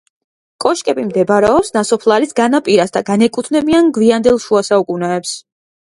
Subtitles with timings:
[0.63, 5.41] კოშკები მდებარეობს ნასოფლარის განაპირას და განეკუთვნებიან გვიანდელ შუა საუკუნეებს.